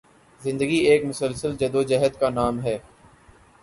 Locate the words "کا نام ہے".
2.19-2.77